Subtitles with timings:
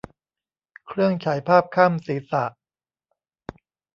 [0.87, 2.43] เครื่องฉายภาพข้ามศีรษะ